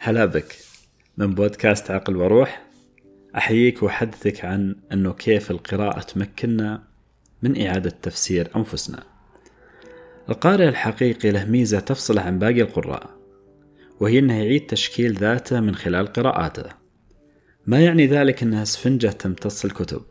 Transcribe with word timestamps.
هلا 0.00 0.24
بك. 0.24 0.56
من 1.16 1.34
بودكاست 1.34 1.90
عقل 1.90 2.16
وروح 2.16 2.62
أحييك 3.36 3.82
وأحدثك 3.82 4.44
عن 4.44 4.76
أنه 4.92 5.12
كيف 5.12 5.50
القراءة 5.50 6.00
تمكننا 6.00 6.82
من 7.42 7.66
إعادة 7.66 7.92
تفسير 8.02 8.48
أنفسنا. 8.56 9.02
القارئ 10.28 10.68
الحقيقي 10.68 11.30
له 11.30 11.44
ميزة 11.44 11.80
تفصله 11.80 12.22
عن 12.22 12.38
باقي 12.38 12.62
القراء 12.62 13.10
وهي 14.00 14.18
أنه 14.18 14.34
يعيد 14.34 14.66
تشكيل 14.66 15.14
ذاته 15.14 15.60
من 15.60 15.74
خلال 15.74 16.06
قراءاته. 16.06 16.70
ما 17.66 17.80
يعني 17.80 18.06
ذلك 18.06 18.42
أنها 18.42 18.62
اسفنجة 18.62 19.08
تمتص 19.08 19.64
الكتب 19.64 20.02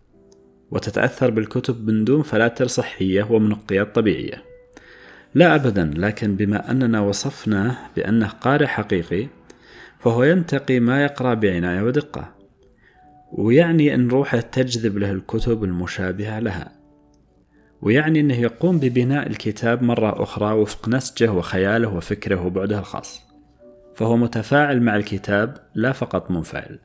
وتتأثر 0.71 1.29
بالكتب 1.29 1.87
من 1.87 2.05
دون 2.05 2.21
فلاتر 2.21 2.67
صحية 2.67 3.23
ومنقيات 3.31 3.95
طبيعية. 3.95 4.43
لا 5.35 5.55
أبدا 5.55 5.91
لكن 5.95 6.35
بما 6.35 6.71
أننا 6.71 6.99
وصفناه 7.01 7.77
بأنه 7.95 8.27
قارئ 8.27 8.65
حقيقي 8.65 9.27
فهو 9.99 10.23
ينتقي 10.23 10.79
ما 10.79 11.03
يقرأ 11.03 11.33
بعناية 11.33 11.81
ودقة 11.81 12.33
ويعني 13.31 13.95
أن 13.95 14.07
روحه 14.07 14.39
تجذب 14.39 14.97
له 14.97 15.11
الكتب 15.11 15.63
المشابهة 15.63 16.39
لها 16.39 16.71
ويعني 17.81 18.19
أنه 18.19 18.35
يقوم 18.35 18.79
ببناء 18.79 19.27
الكتاب 19.27 19.83
مرة 19.83 20.23
أخرى 20.23 20.53
وفق 20.53 20.89
نسجه 20.89 21.31
وخياله 21.31 21.95
وفكره 21.95 22.45
وبعده 22.45 22.79
الخاص 22.79 23.27
فهو 23.95 24.17
متفاعل 24.17 24.81
مع 24.81 24.95
الكتاب 24.95 25.57
لا 25.75 25.91
فقط 25.91 26.31
منفعل. 26.31 26.79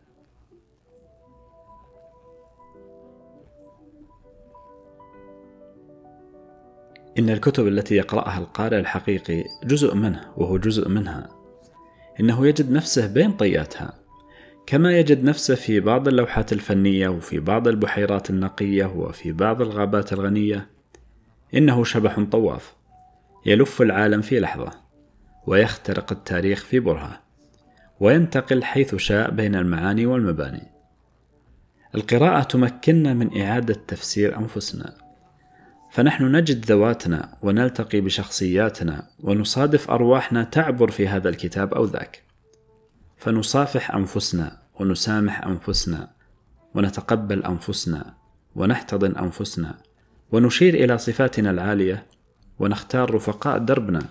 إن 7.19 7.31
الكتب 7.31 7.67
التي 7.67 7.95
يقرأها 7.95 8.39
القارئ 8.39 8.79
الحقيقي 8.79 9.45
جزء 9.65 9.95
منه 9.95 10.33
وهو 10.37 10.59
جزء 10.59 10.89
منها. 10.89 11.42
إنه 12.21 12.47
يجد 12.47 12.71
نفسه 12.71 13.07
بين 13.07 13.33
طياتها. 13.33 14.03
كما 14.67 14.99
يجد 14.99 15.25
نفسه 15.25 15.55
في 15.55 15.81
بعض 15.81 16.09
اللوحات 16.09 16.53
الفنية 16.53 17.09
وفي 17.09 17.41
بعض 17.41 17.69
البحيرات 17.69 18.31
النقية 18.31 18.85
وفي 18.85 19.33
بعض 19.33 19.63
الغابات 19.63 20.13
الغنية 20.13 20.71
إنه 21.55 21.85
شبح 21.85 22.21
طواف 22.21 22.75
يلف 23.47 23.83
العالم 23.83 24.21
في 24.21 24.41
لحظة 24.41 24.71
ويخترق 25.47 26.13
التاريخ 26.13 26.65
في 26.65 26.81
برهة 26.81 27.21
وينتقل 28.01 28.65
حيث 28.65 28.95
شاء 28.95 29.31
بين 29.31 29.55
المعاني 29.55 30.07
والمباني. 30.07 30.63
القراءة 31.95 32.43
تمكننا 32.43 33.15
من 33.15 33.41
إعادة 33.43 33.75
تفسير 33.89 34.39
أنفسنا. 34.39 35.02
فنحن 35.93 36.37
نجد 36.37 36.65
ذواتنا 36.65 37.37
ونلتقي 37.43 38.01
بشخصياتنا 38.01 39.09
ونصادف 39.21 39.91
أرواحنا 39.91 40.45
تعبر 40.45 40.91
في 40.91 41.09
هذا 41.09 41.29
الكتاب 41.29 41.75
أو 41.75 41.85
ذاك. 41.85 42.23
فنصافح 43.17 43.95
أنفسنا 43.95 44.59
ونسامح 44.81 45.47
أنفسنا 45.47 46.11
ونتقبل 46.75 47.45
أنفسنا 47.45 48.15
ونحتضن 48.55 49.17
أنفسنا 49.17 49.75
ونشير 50.33 50.75
إلى 50.75 50.99
صفاتنا 50.99 51.51
العالية 51.51 52.07
ونختار 52.59 53.15
رفقاء 53.15 53.59
دربنا 53.59 54.03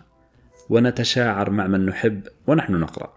ونتشاعر 0.69 1.49
مع 1.49 1.67
من 1.67 1.85
نحب 1.85 2.27
ونحن 2.47 2.73
نقرأ. 2.73 3.13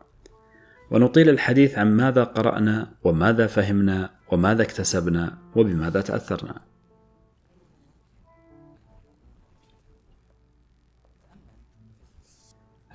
ونطيل 0.91 1.29
الحديث 1.29 1.79
عن 1.79 1.97
ماذا 1.97 2.25
قرأنا 2.25 2.91
وماذا 3.03 3.47
فهمنا 3.47 4.11
وماذا 4.29 4.63
اكتسبنا 4.63 5.39
وبماذا 5.57 6.01
تأثرنا. 6.01 6.74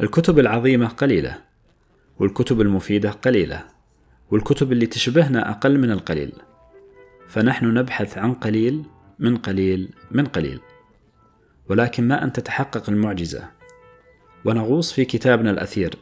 الكتب 0.01 0.39
العظيمة 0.39 0.87
قليلة 0.87 1.37
والكتب 2.19 2.61
المفيدة 2.61 3.09
قليلة 3.09 3.63
والكتب 4.31 4.71
اللي 4.71 4.85
تشبهنا 4.85 5.49
أقل 5.49 5.77
من 5.77 5.91
القليل. 5.91 6.31
فنحن 7.27 7.65
نبحث 7.65 8.17
عن 8.17 8.33
قليل 8.33 8.83
من 9.19 9.37
قليل 9.37 9.89
من 10.11 10.25
قليل. 10.25 10.59
ولكن 11.69 12.07
ما 12.07 12.23
أن 12.23 12.33
تتحقق 12.33 12.89
المعجزة. 12.89 13.43
ونغوص 14.45 14.93
في 14.93 15.05
كتابنا 15.05 15.51
الأثير 15.51 15.95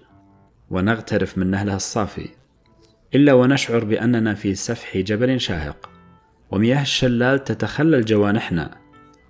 ونغترف 0.69 1.37
من 1.37 1.51
نهلها 1.51 1.75
الصافي. 1.75 2.29
إلا 3.15 3.33
ونشعر 3.33 3.83
بأننا 3.83 4.33
في 4.33 4.55
سفح 4.55 4.97
جبل 4.97 5.39
شاهق. 5.39 5.89
ومياه 6.51 6.81
الشلال 6.81 7.43
تتخلل 7.43 8.05
جوانحنا 8.05 8.77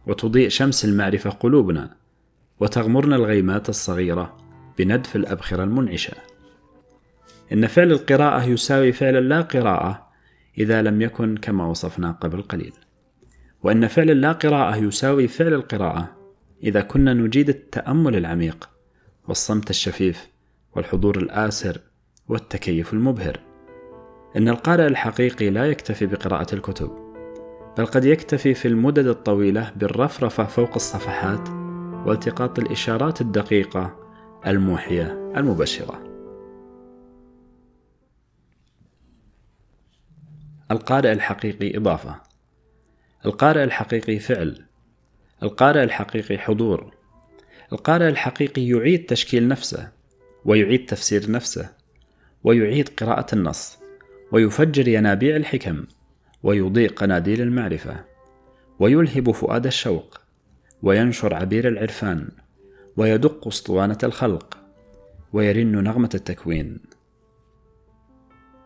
وتضيء 0.08 0.50
شمس 0.50 0.86
المعرفة 0.86 1.30
قلوبنا 1.30 1.96
وتغمرنا 2.59 3.16
الغيمات 3.16 3.69
الصغيرة. 3.69 4.47
بندف 4.78 5.16
الأبخرة 5.16 5.64
المنعشة. 5.64 6.14
إن 7.54 7.68
فعل 7.68 7.92
القراءة 7.92 8.44
يساوي 8.44 8.92
فعل 8.92 9.18
اللا 9.18 9.42
قراءة 9.42 10.08
إذا 10.58 10.82
لم 10.82 11.02
يكن 11.02 11.38
كما 11.38 11.66
وصفنا 11.66 12.12
قبل 12.12 12.42
قليل. 12.42 12.74
وإن 13.64 13.88
فعل 13.88 14.10
اللا 14.10 14.32
قراءة 14.32 14.76
يساوي 14.76 15.28
فعل 15.28 15.54
القراءة 15.54 16.16
إذا 16.64 16.82
كنا 16.82 17.14
نجيد 17.14 17.50
التأمل 17.50 18.16
العميق 18.16 18.70
والصمت 19.28 19.70
الشفيف 19.70 20.28
والحضور 20.76 21.18
الآسر 21.18 21.82
والتكيف 22.28 22.94
المبهر. 22.94 23.40
إن 24.38 24.50
القارئ 24.50 24.88
الحقيقي 24.88 25.50
لا 25.50 25.66
يكتفي 25.66 26.06
بقراءة 26.06 26.56
الكتب 26.56 27.08
بل 27.78 27.86
قد 27.86 28.06
يكتفي 28.06 28.54
في 28.54 28.68
المدد 28.68 29.08
الطويلة 29.08 29.72
بالرفرفة 29.76 30.44
فوق 30.44 30.74
الصفحات 30.76 31.50
والتقاط 32.06 32.60
الإشارات 32.60 33.22
الدقيقة 33.22 34.06
الموحية 34.46 35.34
المبشرة. 35.38 36.03
القارئ 40.72 41.12
الحقيقي 41.12 41.78
إضافة. 41.78 42.22
القارئ 43.25 43.64
الحقيقي 43.64 44.20
فعل. 44.20 44.66
القارئ 45.44 45.84
الحقيقي 45.84 46.38
حضور. 46.38 46.94
القارئ 47.74 48.08
الحقيقي 48.08 48.68
يعيد 48.68 49.06
تشكيل 49.06 49.48
نفسه، 49.48 49.92
ويعيد 50.46 50.86
تفسير 50.86 51.31
نفسه، 51.31 51.69
ويعيد 52.44 52.90
قراءة 52.90 53.36
النص، 53.36 53.78
ويفجر 54.31 54.88
ينابيع 54.88 55.36
الحكم، 55.36 55.86
ويضيء 56.44 56.90
قناديل 56.94 57.42
المعرفة، 57.42 58.06
ويلهب 58.80 59.31
فؤاد 59.31 59.66
الشوق، 59.66 60.22
وينشر 60.84 61.34
عبير 61.34 61.68
العرفان، 61.68 62.30
ويدق 62.97 63.47
أسطوانة 63.47 63.97
الخلق 64.03 64.58
ويرن 65.34 65.84
نغمة 65.84 66.09
التكوين. 66.16 66.80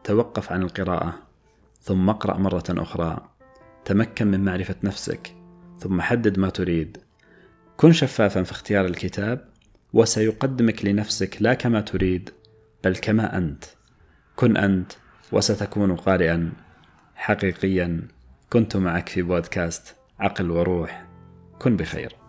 توقف 0.03 0.51
عن 0.51 0.63
القراءة 0.63 1.13
ثم 1.81 2.09
اقرأ 2.09 2.37
مرة 2.37 2.63
أخرى. 2.69 3.29
تمكن 3.85 4.27
من 4.27 4.45
معرفة 4.45 4.75
نفسك 4.83 5.35
ثم 5.79 6.01
حدد 6.01 6.39
ما 6.39 6.49
تريد. 6.49 6.97
كن 7.77 7.91
شفافا 7.91 8.43
في 8.43 8.51
اختيار 8.51 8.85
الكتاب 8.85 9.49
وسيقدمك 9.93 10.85
لنفسك 10.85 11.37
لا 11.39 11.53
كما 11.53 11.81
تريد 11.81 12.29
بل 12.83 12.95
كما 12.95 13.37
أنت. 13.37 13.65
كن 14.35 14.57
أنت 14.57 14.91
وستكون 15.31 15.95
قارئا. 15.95 16.51
حقيقيا 17.15 18.07
كنت 18.49 18.77
معك 18.77 19.09
في 19.09 19.21
بودكاست 19.21 19.95
عقل 20.19 20.51
وروح. 20.51 21.05
كن 21.59 21.77
بخير. 21.77 22.20